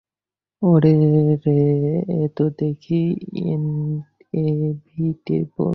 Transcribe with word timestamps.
ওরে 0.61 0.93
রে, 1.43 1.59
এ 2.15 2.21
তো 2.35 2.43
দেখি 2.59 3.01
ইনএভিটেবল! 4.33 5.69